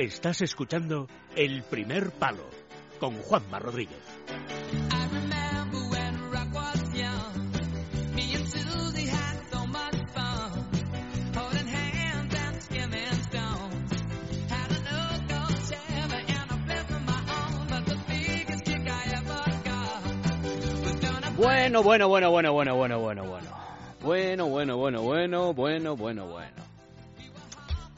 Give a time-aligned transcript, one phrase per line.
[0.00, 2.48] Estás escuchando El Primer Palo
[2.98, 3.98] con Juanma Rodríguez.
[21.36, 23.50] Bueno, bueno, bueno, bueno, bueno, bueno, bueno, bueno.
[24.00, 26.70] Bueno, bueno, bueno, bueno, bueno, bueno, bueno.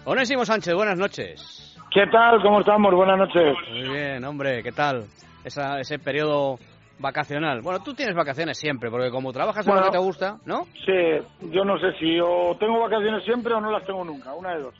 [0.04, 1.51] Onésimo Sánchez, buenas noches.
[1.94, 2.40] ¿Qué tal?
[2.42, 2.94] ¿Cómo estamos?
[2.94, 3.54] Buenas noches.
[3.70, 5.04] Muy bien, hombre, ¿qué tal?
[5.44, 6.58] Esa, ese periodo
[6.98, 7.60] vacacional.
[7.62, 10.64] Bueno, tú tienes vacaciones siempre, porque como trabajas en lo que te gusta, ¿no?
[10.86, 14.54] Sí, yo no sé si o tengo vacaciones siempre o no las tengo nunca, una
[14.54, 14.74] de dos.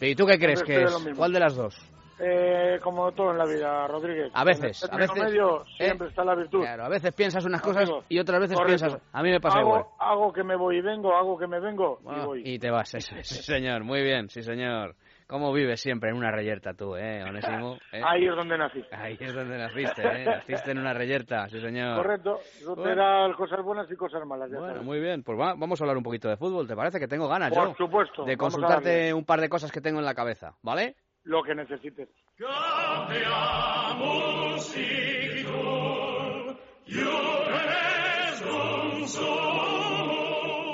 [0.00, 1.10] ¿Y tú qué crees que es?
[1.16, 1.76] ¿Cuál de las dos?
[2.22, 4.30] Eh, como todo en la vida, Rodríguez.
[4.34, 5.64] A veces, En a el veces, medio ¿eh?
[5.78, 6.60] siempre está la virtud.
[6.60, 8.80] Claro, a veces piensas unas cosas y otras veces correcto.
[8.86, 9.02] piensas...
[9.12, 9.84] A mí me pasa hago, igual.
[9.98, 12.42] Hago que me voy y vengo, hago que me vengo y voy.
[12.44, 13.84] y te vas, eso es, sí, señor.
[13.84, 14.96] Muy bien, sí, señor.
[15.30, 17.78] ¿Cómo vives siempre en una reyerta tú, eh, Onésimo?
[17.92, 18.02] ¿Eh?
[18.04, 18.84] Ahí es donde nací.
[18.90, 20.24] Ahí es donde naciste, ¿eh?
[20.24, 21.98] Naciste en una reyerta, sí, señor.
[22.02, 22.40] Correcto.
[22.58, 23.36] Te Bueno.
[23.36, 24.50] cosas buenas y cosas malas.
[24.50, 24.84] ya Bueno, sabes.
[24.84, 25.22] muy bien.
[25.22, 26.98] Pues va- vamos a hablar un poquito de fútbol, ¿te parece?
[26.98, 28.24] Que tengo ganas Por yo supuesto.
[28.24, 30.96] de consultarte un par de cosas que tengo en la cabeza, ¿vale?
[31.22, 32.08] Lo que necesites.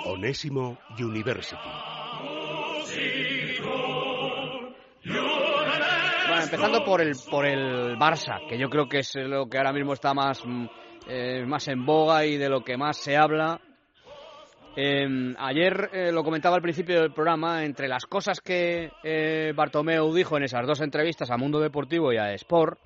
[0.06, 1.56] Onésimo University.
[6.42, 9.92] Empezando por el por el Barça, que yo creo que es lo que ahora mismo
[9.92, 10.66] está más mm,
[11.08, 13.60] eh, más en boga y de lo que más se habla.
[14.78, 20.12] Eh, ayer eh, lo comentaba al principio del programa, entre las cosas que eh, Bartomeu
[20.12, 22.78] dijo en esas dos entrevistas a Mundo Deportivo y a Sport,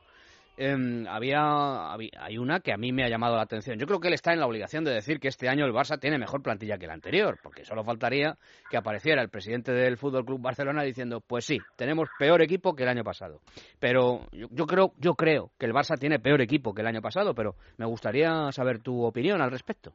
[0.62, 3.78] eh, había, hay una que a mí me ha llamado la atención.
[3.78, 5.98] Yo creo que él está en la obligación de decir que este año el Barça
[5.98, 8.36] tiene mejor plantilla que el anterior, porque solo faltaría
[8.69, 12.82] que apareciera el presidente del Fútbol Club Barcelona diciendo, pues sí, tenemos peor equipo que
[12.82, 13.41] el año pasado.
[13.78, 17.00] Pero yo, yo creo, yo creo que el Barça tiene peor equipo que el año
[17.00, 19.94] pasado, pero me gustaría saber tu opinión al respecto.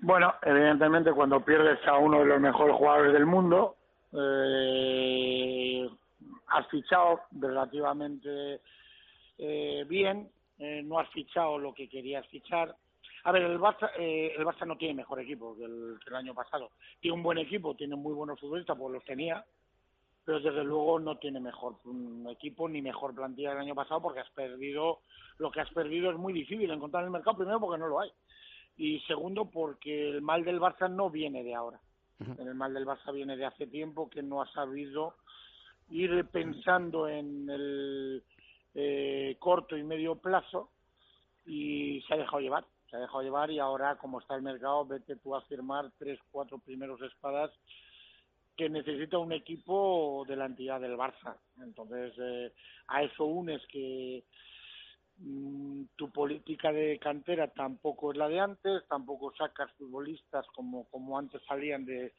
[0.00, 3.76] Bueno, evidentemente cuando pierdes a uno de los mejores jugadores del mundo,
[4.14, 5.88] eh,
[6.48, 8.60] has fichado relativamente
[9.38, 12.74] eh, bien, eh, no has fichado lo que querías fichar.
[13.24, 16.16] A ver, el Barça, eh, el Barça no tiene mejor equipo que el, que el
[16.16, 16.70] año pasado.
[17.00, 19.44] Tiene un buen equipo, tiene muy buenos futbolistas, pues los tenía,
[20.24, 21.76] pero desde luego no tiene mejor
[22.30, 25.00] equipo ni mejor plantilla del año pasado porque has perdido,
[25.38, 28.00] lo que has perdido es muy difícil encontrar en el mercado, primero porque no lo
[28.00, 28.10] hay
[28.76, 31.80] y segundo porque el mal del Barça no viene de ahora.
[32.38, 35.14] El mal del Barça viene de hace tiempo que no ha sabido
[35.90, 38.22] ir pensando en el
[38.74, 40.70] eh, corto y medio plazo
[41.46, 42.66] y se ha dejado llevar.
[42.90, 46.18] Se ha dejado llevar y ahora, como está el mercado, vete tú a firmar tres,
[46.30, 47.50] cuatro primeros espadas
[48.56, 51.36] que necesita un equipo de la entidad del Barça.
[51.60, 52.52] Entonces, eh,
[52.88, 54.24] a eso unes que
[55.18, 61.18] mm, tu política de cantera tampoco es la de antes, tampoco sacas futbolistas como, como
[61.18, 62.12] antes salían de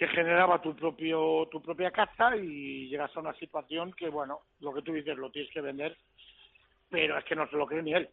[0.00, 4.72] que generaba tu propio tu propia casa y llegas a una situación que bueno lo
[4.72, 5.94] que tú dices lo tienes que vender
[6.88, 8.08] pero es que no se lo cree ni él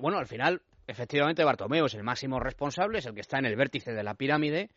[0.00, 3.54] bueno, al final, efectivamente, Bartomeu es el máximo responsable, es el que está en el
[3.54, 4.70] vértice de la pirámide,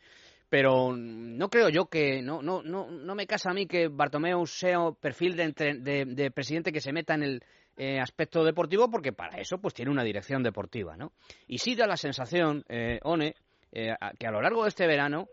[0.50, 4.46] pero no creo yo que, no, no, no, no me casa a mí que Bartomeu
[4.46, 7.41] sea perfil de, entre- de, de presidente que se meta en el
[7.78, 11.13] eh, aspecto deportivo, porque para eso pues tiene una dirección deportiva, ¿no?
[11.47, 13.34] Y sí da la sensación, eh, One,
[13.72, 15.28] eh, que a lo largo de este verano,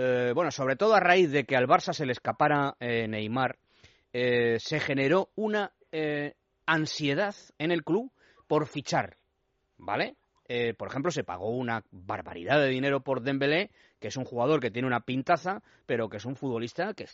[0.00, 3.58] eh, bueno, sobre todo a raíz de que al Barça se le escapara eh, Neymar,
[4.12, 5.72] eh, se generó una
[6.66, 8.12] ansiedad en el club
[8.46, 9.16] por fichar,
[9.78, 10.16] ¿vale?
[10.76, 14.70] Por ejemplo, se pagó una barbaridad de dinero por Dembélé, que es un jugador que
[14.70, 17.06] tiene una pintaza, pero que es un futbolista que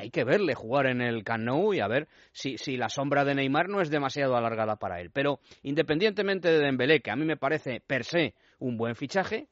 [0.00, 3.24] hay que verle jugar en el Camp Nou y a ver si, si la sombra
[3.24, 5.10] de Neymar no es demasiado alargada para él.
[5.12, 9.48] Pero independientemente de Dembélé, que a mí me parece per se un buen fichaje,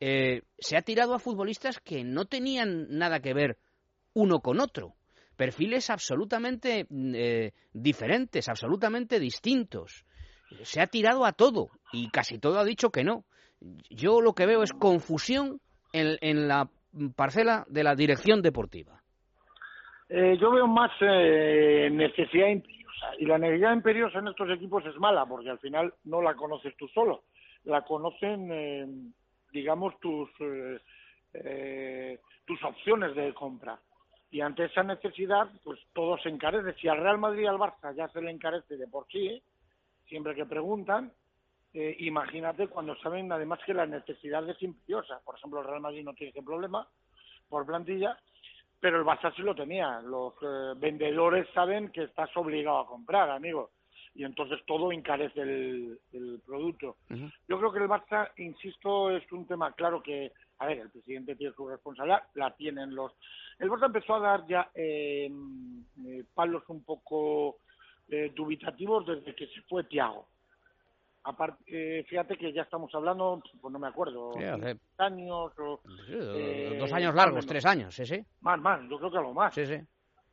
[0.00, 3.58] eh, se ha tirado a futbolistas que no tenían nada que ver
[4.14, 4.94] uno con otro.
[5.36, 10.04] Perfiles absolutamente mm, eh, diferentes, absolutamente distintos.
[10.62, 13.24] Se ha tirado a todo y casi todo ha dicho que no.
[13.90, 15.60] Yo lo que veo es confusión
[15.92, 16.68] en, la
[17.16, 19.00] parcela de la dirección deportiva.
[20.08, 24.96] Eh, yo veo más eh, necesidad imperiosa y la necesidad imperiosa en estos equipos es
[24.96, 27.24] mala porque al final no la conoces tú solo,
[27.64, 29.12] la conocen,
[29.52, 30.78] digamos, tus eh,
[31.34, 33.78] eh, tus opciones de compra
[34.30, 36.78] y ante esa necesidad, pues todo se encarece.
[36.80, 39.42] Si al Real Madrid y al Barça ya se le encarece de por sí,
[40.06, 41.12] siempre que preguntan,
[41.74, 45.20] eh, imagínate cuando saben además que la necesidad es imperiosa.
[45.24, 46.86] Por ejemplo, el Real Madrid no tiene ese problema
[47.48, 48.18] por plantilla
[48.80, 50.00] pero el Barça sí lo tenía.
[50.02, 53.70] Los eh, vendedores saben que estás obligado a comprar, amigo,
[54.14, 56.96] y entonces todo encarece el, el producto.
[57.58, 61.34] Yo creo que el Barça, insisto, es un tema claro que, a ver, el presidente
[61.34, 63.12] tiene su responsabilidad, la tienen los.
[63.58, 65.28] El Barça empezó a dar ya eh,
[66.06, 67.56] eh, palos un poco
[68.08, 70.28] eh, dubitativos desde que se fue Tiago.
[71.24, 75.80] Aparte, eh, fíjate que ya estamos hablando, pues no me acuerdo, Sí, hace- años o
[76.06, 78.24] Sí, Eh, dos años más o largos, tres años, sí, sí.
[78.40, 79.52] más, más, yo creo que algo más.
[79.52, 79.80] Sí, sí.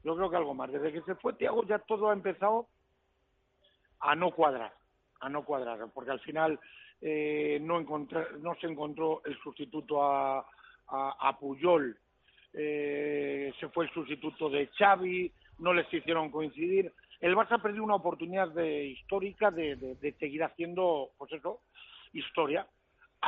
[0.03, 0.71] Yo creo que algo más.
[0.71, 2.67] Desde que se fue Tiago ya todo ha empezado
[3.99, 4.71] a no cuadrar,
[5.19, 6.59] a no cuadrar, porque al final
[7.01, 10.39] eh, no encontré- no se encontró el sustituto a,
[10.87, 11.97] a, a Puyol,
[12.53, 16.91] eh, se fue el sustituto de Xavi, no les hicieron coincidir.
[17.21, 21.61] El Barça perdió una oportunidad de, histórica de, de- de seguir haciendo, pues eso,
[22.13, 22.65] historia.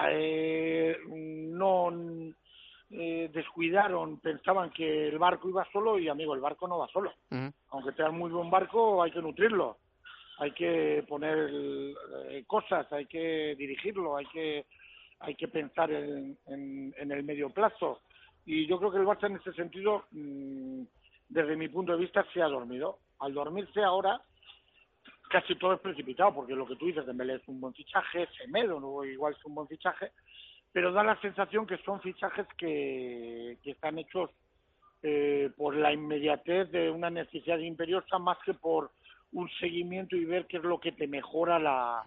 [0.10, 1.92] Eh, no
[2.92, 7.12] eh, descuidaron, pensaban que el barco iba solo y amigo, el barco no va solo.
[7.31, 7.51] Ujú.
[7.72, 9.78] Aunque sea muy buen barco, hay que nutrirlo,
[10.38, 14.66] hay que poner eh, cosas, hay que dirigirlo, hay que
[15.19, 18.01] hay que pensar en, en, el medio plazo.
[18.45, 20.84] Y yo creo que el Barça en ese sentido, mm,
[21.30, 23.00] desde mi punto de vista, se ha dormido.
[23.19, 24.22] Al dormirse ahora,
[25.30, 28.80] casi todo es precipitado, porque lo que tú dices, Dembélé es un buen fichaje, Semedo
[28.80, 30.12] no, igual es un buen fichaje,
[30.72, 34.30] pero da la sensación que son fichajes que, que están hechos
[35.01, 38.92] eh, por la inmediatez de una necesidad imperiosa más que por
[39.34, 42.04] un seguimiento y ver qué es lo que te mejora la,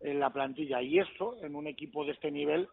[0.00, 0.82] en la plantilla.
[0.82, 2.68] Y eso, en un equipo de este nivel,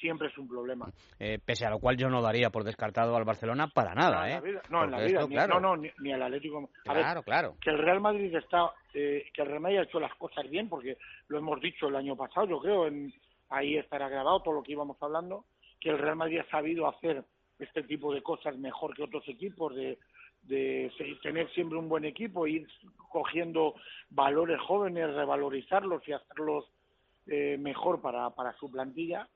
[0.00, 0.90] siempre es un problema.
[1.18, 4.32] Eh, pese a lo cual yo no daría por descartado al Barcelona para nada, en
[4.32, 4.34] ¿eh?
[4.34, 6.70] la vida- no, en la vida, esto, ni, claro, no, no, ni, al Atlético.
[6.86, 7.56] A ver, claro, claro.
[7.60, 10.68] que el Real Madrid está, eh, que el Real Madrid ha hecho las cosas bien,
[10.68, 10.96] porque
[11.28, 13.12] lo hemos dicho el año pasado, yo creo, en,
[13.50, 15.44] ahí estará grabado todo lo que íbamos hablando,
[15.78, 17.22] que el Real Madrid ha sabido hacer
[17.58, 19.98] este tipo de cosas mejor que otros equipos, de,
[20.42, 20.90] de
[21.22, 22.66] tener siempre un buen equipo, ir
[23.12, 23.74] cogiendo
[24.10, 26.64] valores jóvenes, revalorizarlos y hacerlos
[27.26, 29.28] eh, mejor para, para su plantilla,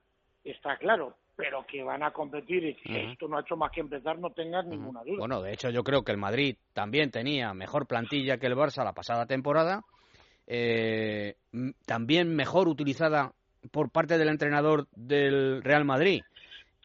[0.42, 3.80] está claro, pero que van a competir y que esto no ha hecho más que
[3.80, 5.18] empezar, no tengas ninguna duda.
[5.18, 8.82] Bueno, de hecho yo creo que el Madrid también tenía mejor plantilla que el Barça
[8.84, 9.82] la pasada temporada,
[10.46, 11.36] eh,
[11.84, 13.32] también mejor utilizada
[13.70, 16.22] por parte del entrenador del Real Madrid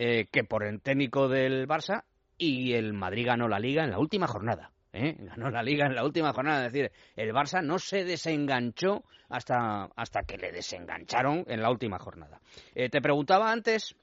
[0.04, 2.06] eh, que por el técnico del Barça
[2.36, 4.72] y el Madrid ganó la liga en la última jornada.
[4.94, 5.16] ¿Eh?
[5.20, 9.90] Ganó la liga en la última jornada, es decir, el Barça no se desenganchó hasta,
[9.96, 12.40] hasta que le desengancharon en la última jornada.
[12.76, 13.96] Eh, te preguntaba antes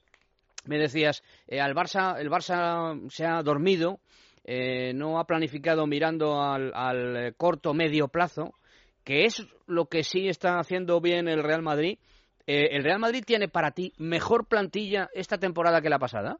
[0.65, 3.99] me decías, eh, al Barça, el Barça se ha dormido,
[4.43, 8.53] eh, no ha planificado mirando al, al, corto medio plazo,
[9.05, 11.97] que es lo que sí está haciendo bien el Real Madrid.
[12.45, 16.39] ¿El Real Madrid tiene para ti mejor plantilla esta temporada que la pasada?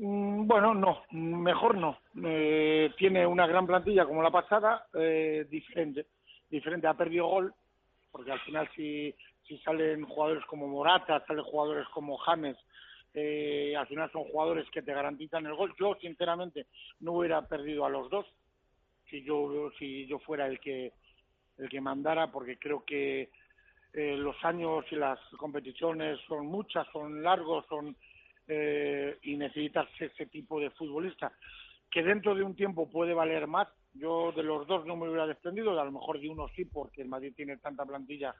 [0.00, 1.98] Mm, Bueno, no, mejor no.
[2.24, 6.06] Eh, tiene una gran plantilla como la pasada, eh, diferente.
[6.48, 7.54] Diferente, ha perdido gol,
[8.10, 9.14] porque al final si,
[9.46, 12.56] si salen jugadores como Morata, salen jugadores como James,
[13.12, 15.74] eh, al final son jugadores que te garantizan el gol.
[15.78, 16.66] Yo, sinceramente,
[17.00, 18.26] no hubiera perdido a los dos
[19.10, 20.92] si yo, si yo fuera el que,
[21.58, 23.30] el que mandara, porque creo que
[23.92, 27.96] eh, los años y las competiciones son muchas, son largos, son
[29.50, 31.32] necesitas ese tipo de futbolista
[31.90, 33.68] que dentro de un tiempo puede valer más.
[33.94, 37.02] Yo de los dos no me hubiera desprendido, a lo mejor de uno sí, porque
[37.02, 38.34] el Madrid tiene tanta plantilla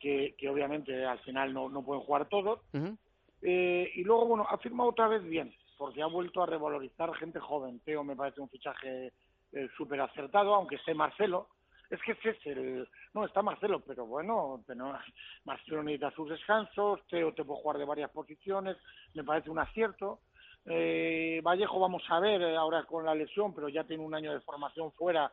[0.00, 2.60] que, que obviamente al final no, no pueden jugar todos.
[3.42, 7.38] Eh, y luego, bueno, ha firmado otra vez bien, porque ha vuelto a revalorizar gente
[7.38, 7.80] joven.
[7.84, 9.12] Teo me parece un fichaje
[9.52, 11.48] eh, súper acertado, aunque esté Marcelo.
[11.92, 12.88] Es que ese es el...
[13.12, 14.98] No, está Marcelo, pero bueno, pero
[15.44, 18.78] Marcelo necesita sus descansos, Teo te puede jugar de varias posiciones,
[19.12, 20.20] me parece un acierto.
[20.64, 24.32] Eh, Vallejo vamos a ver eh, ahora con la lesión, pero ya tiene un año
[24.32, 25.30] de formación fuera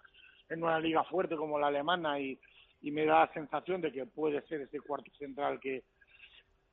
[0.49, 2.37] en una liga fuerte como la alemana y,
[2.81, 5.83] y me da la sensación de que puede ser ese cuarto central que,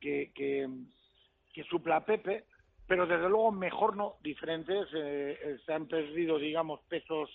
[0.01, 0.67] que, que,
[1.53, 2.43] que supla a Pepe,
[2.87, 7.29] pero desde luego mejor no, diferentes, eh, se han perdido, digamos, pesos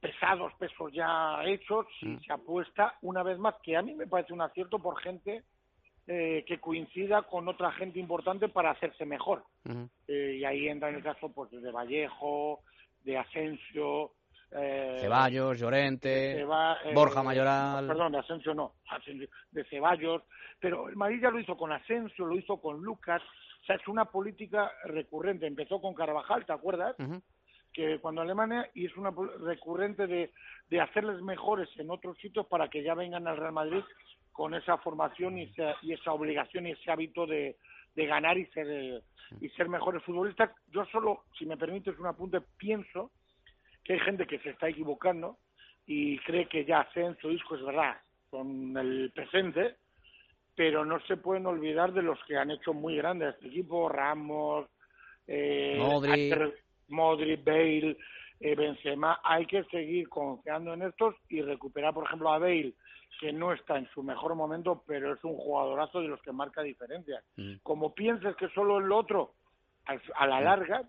[0.00, 2.20] pesados, pesos ya hechos, y Mm.
[2.20, 5.42] se apuesta una vez más, que a mí me parece un acierto por gente
[6.06, 9.44] eh, que coincida con otra gente importante para hacerse mejor.
[10.08, 12.60] Eh, y ahí entra en el caso pues de Vallejo,
[13.04, 14.12] de Asensio,
[14.50, 17.86] eh, Ceballos, Llorente, Ceba- eh, Borja Mayoral.
[17.86, 20.22] Perdón, de Asensio no, Asensio- de Ceballos.
[20.58, 23.22] Pero el Madrid ya lo hizo con Asensio, lo hizo con Lucas.
[23.62, 25.46] O sea, es una política recurrente.
[25.46, 26.96] Empezó con Carvajal, ¿te acuerdas?
[26.98, 27.22] Ujú.
[27.72, 30.30] Que cuando Alemania y es una recurrente de,
[30.68, 33.82] de hacerles mejores en otros sitios para que ya vengan al Real Madrid
[34.32, 37.56] con esa formación y esa, y esa obligación y ese hábito de,
[37.94, 39.02] de ganar y ser
[39.40, 40.50] y ser mejores futbolistas.
[40.72, 43.10] Yo solo, si me permites un apunte, pienso
[43.84, 45.38] que hay gente que se está equivocando
[45.86, 47.96] y cree que ya Ascenso, Isco es verdad,
[48.28, 49.76] con el presente,
[50.54, 54.68] pero no se pueden olvidar de los que han hecho muy grande este equipo, Ramos,
[55.26, 56.54] eh, Modric.
[56.90, 57.96] Bale,
[58.40, 62.74] eh, Benzema, hay que seguir confiando en estos y recuperar, por ejemplo, a Bale,
[63.20, 66.62] que no está en su mejor momento, pero es un jugadorazo de los que marca
[66.62, 67.22] diferencias.
[67.36, 67.56] Mm.
[67.62, 69.34] Como pienses que solo el otro,
[69.86, 70.44] a la mm.
[70.44, 70.82] larga,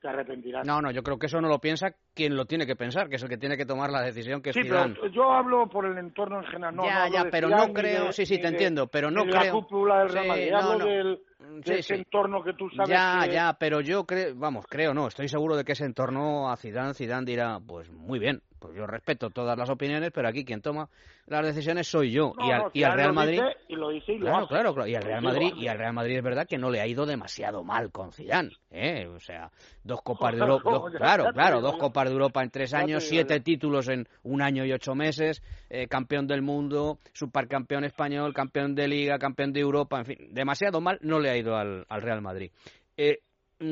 [0.00, 0.66] te arrepentirás.
[0.66, 3.16] No, no, yo creo que eso no lo piensa quien lo tiene que pensar, que
[3.16, 5.86] es el que tiene que tomar la decisión que es Sí, pero yo hablo por
[5.86, 6.76] el entorno en general.
[6.76, 9.44] No, ya, ya, pero no creo, sí, sí, te entiendo, pero no creo...
[9.44, 13.56] la cúpula del Real Madrid, hablo del de ese entorno que tú sabes ya ya
[13.58, 17.26] pero yo creo vamos creo no estoy seguro de que ese entorno a Zidane Zidane
[17.26, 20.88] dirá pues muy bien pues yo respeto todas las opiniones pero aquí quien toma
[21.26, 24.26] las decisiones soy yo y, al, y al Real Madrid y lo dice y lo
[24.26, 26.70] claro, claro claro y al Real Madrid y al Real Madrid es verdad que no
[26.70, 29.06] le ha ido demasiado mal con Zidane ¿eh?
[29.06, 29.50] o sea
[29.82, 33.88] dos copas de Europa claro claro dos copas de Europa en tres años siete títulos
[33.88, 39.18] en un año y ocho meses eh, campeón del mundo supercampeón español campeón de liga
[39.18, 42.50] campeón de Europa en fin demasiado mal no le ha ido al, Real Madrid.
[42.96, 43.20] Eh,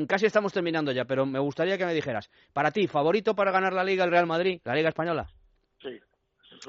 [0.07, 3.73] casi estamos terminando ya, pero me gustaría que me dijeras, para ti, ¿favorito para ganar
[3.73, 5.27] la Liga el Real Madrid, la Liga Española?
[5.81, 5.99] Sí.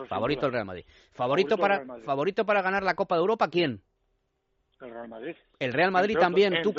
[0.08, 0.84] Favorito el Real Madrid.
[1.12, 3.80] ¿Favorito, para, ¿Favorito para ganar la Copa de Europa quién?
[4.80, 5.36] El Real Madrid.
[5.58, 6.60] El Real Madrid también.
[6.62, 6.74] ¿Tú,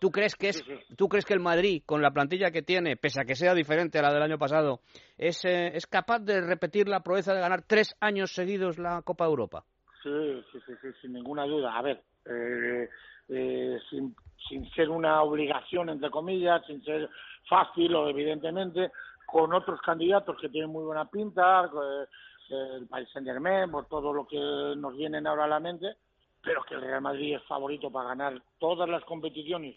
[0.00, 0.64] ¿Tú, crees que es,
[0.96, 3.98] ¿Tú crees que el Madrid, con la plantilla que tiene, pese a que sea diferente
[3.98, 4.80] a la del año pasado,
[5.18, 9.24] es, eh, es capaz de repetir la proeza de ganar tres años seguidos la Copa
[9.24, 9.64] de Europa?
[10.02, 11.76] Sí, sí, sí, sin ninguna duda.
[11.76, 12.88] A ver, eh,
[13.32, 14.14] eh, sin,
[14.48, 17.08] sin ser una obligación, entre comillas, sin ser
[17.48, 18.90] fácil o evidentemente,
[19.26, 22.06] con otros candidatos que tienen muy buena pinta, eh,
[22.50, 24.38] el País Saint Germain, por todo lo que
[24.76, 25.96] nos vienen ahora a la mente,
[26.42, 29.76] pero que el Real Madrid es favorito para ganar todas las competiciones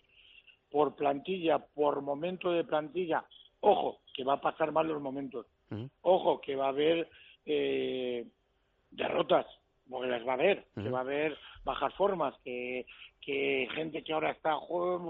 [0.70, 3.24] por plantilla, por momento de plantilla.
[3.62, 5.46] Ojo, que va a pasar mal los momentos.
[6.02, 7.10] Ojo, que va a haber
[7.46, 8.26] eh,
[8.92, 9.46] derrotas,
[9.90, 12.86] porque las va a haber, que va a haber bajas formas, que,
[13.20, 14.56] que gente que ahora está,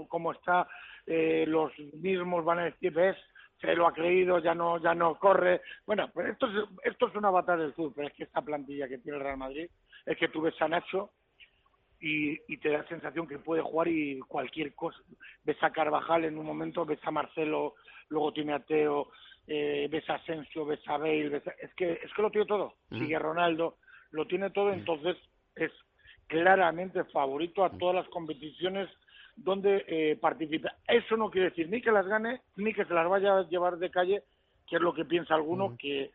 [0.08, 0.66] como está,
[1.06, 3.16] eh, los mismos van a decir, ves,
[3.60, 5.62] se lo ha creído, ya no, ya no corre.
[5.86, 8.88] Bueno, pues esto es, esto es una batalla del sur, pero es que esta plantilla
[8.88, 9.68] que tiene el Real Madrid
[10.04, 11.10] es que tú ves a Nacho
[12.00, 14.98] y, y te da la sensación que puede jugar y cualquier cosa.
[15.44, 17.74] Ves a Carvajal en un momento, ves a Marcelo,
[18.08, 19.10] luego tiene a Teo,
[19.46, 22.74] eh, ves a Asensio, ves a Bale, es que es que lo tiene todo.
[22.90, 23.78] Sigue Ronaldo,
[24.10, 25.16] lo tiene todo, entonces
[25.54, 25.72] es
[26.26, 28.88] claramente favorito a todas las competiciones
[29.36, 30.74] donde eh, participa.
[30.86, 33.78] Eso no quiere decir ni que las gane, ni que se las vaya a llevar
[33.78, 34.22] de calle,
[34.66, 36.10] que es lo que piensa alguno, que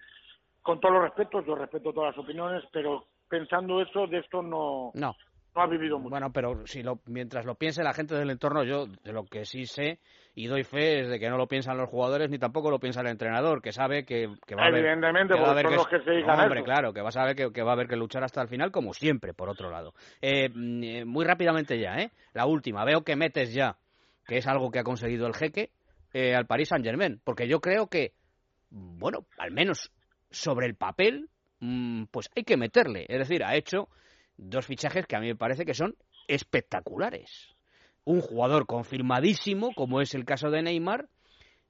[0.62, 4.92] con todos los respetos, yo respeto todas las opiniones, pero pensando eso, de esto no,
[4.94, 5.16] no.
[5.56, 6.10] No ha vivido mucho.
[6.12, 9.46] Bueno, pero si lo, mientras lo piense la gente del entorno, yo de lo que
[9.46, 10.00] sí sé
[10.34, 13.02] y doy fe es de que no lo piensan los jugadores ni tampoco lo piensa
[13.02, 14.80] el entrenador, que sabe que, va a haber...
[14.80, 17.72] Evidentemente, que va a haber que, se hombre, claro, que va a saber que, va
[17.72, 19.94] a haber que luchar hasta el final, como siempre, por otro lado.
[20.22, 22.12] Eh, mm, eh, muy rápidamente ya, ¿eh?
[22.34, 23.76] La última, veo que metes ya,
[24.26, 25.72] que es algo que ha conseguido el jeque,
[26.14, 28.14] eh, al Paris Saint-Germain, porque yo creo que,
[28.70, 29.92] bueno, al menos
[30.30, 31.30] sobre el papel,
[31.60, 33.06] mm, pues hay que meterle.
[33.10, 33.90] Es decir, ha hecho
[34.42, 35.96] dos fichajes que a mí me parece que son
[36.28, 37.56] espectaculares
[38.06, 41.06] un jugador confirmadísimo, como es el caso de Neymar,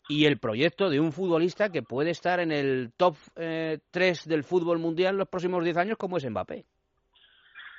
[0.09, 4.43] y el proyecto de un futbolista que puede estar en el top eh, 3 del
[4.43, 6.65] fútbol mundial los próximos 10 años, como es Mbappé.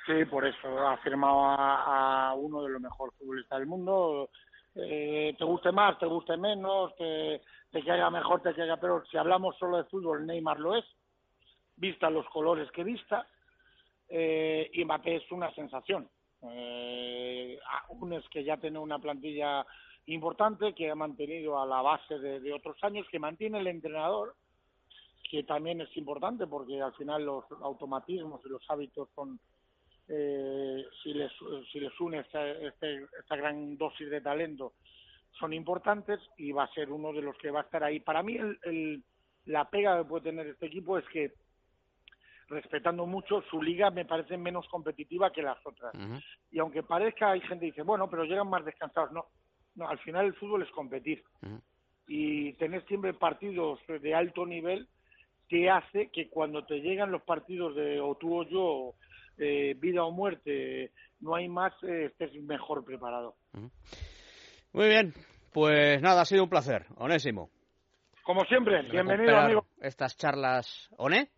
[0.05, 4.29] Sí, por eso ha firmado a, uno de los mejores futbolistas del mundo.
[4.75, 9.17] Eh, te guste más, te guste menos, te, te caiga mejor, te caiga pero Si
[9.17, 10.85] hablamos solo de fútbol, Neymar lo es,
[11.77, 13.27] vista los colores que vista,
[14.15, 16.07] eh, y Mbappé es una sensación.
[16.43, 17.57] Eh,
[18.11, 19.65] es que ya tiene una plantilla
[20.05, 24.35] importante que ha mantenido a la base de, otros años, que mantiene el entrenador,
[25.31, 29.39] que también es importante porque al final los automatismos y los hábitos son,
[30.07, 31.31] eh, si, les,
[31.71, 34.73] si les une este, esta gran dosis de talento,
[35.39, 37.99] son importantes y va a ser uno de los que va a estar ahí.
[37.99, 39.03] Para mí el,
[39.45, 41.31] la pega que puede tener este equipo es que
[42.49, 45.93] respetando mucho, su liga me parece menos competitiva que las otras.
[46.51, 49.11] Y aunque parezca, hay gente que dice, bueno, pero llegan más descansados.
[49.11, 49.25] No,
[49.75, 51.23] no al final el fútbol es competir.
[52.07, 54.87] Y tener siempre partidos de alto nivel
[55.47, 58.95] que hace que cuando te llegan los partidos de o tú o yo,
[59.37, 63.35] vida o muerte, no hay más, eh, estés mejor preparado.
[64.73, 65.13] Muy bien,
[65.51, 67.49] pues nada, ha sido un placer, Onésimo.
[68.23, 69.65] Como siempre, bienvenido, amigo.
[69.81, 70.89] Estas charlas.
[70.97, 71.29] ¿One?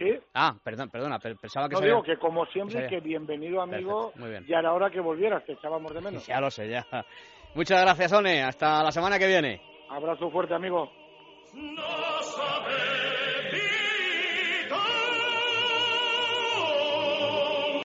[0.00, 0.18] ¿Sí?
[0.32, 4.12] Ah, perdón, perdona, pensaba que No digo que como siempre, que bienvenido, amigo.
[4.16, 4.46] Muy bien.
[4.48, 6.26] Ya era hora que volvieras, te echábamos de menos.
[6.26, 6.86] Ya lo sé, ya.
[7.54, 8.42] Muchas gracias, One.
[8.42, 9.60] Hasta la semana que viene.
[9.90, 10.90] Abrazo fuerte, amigo.
[11.52, 12.09] No.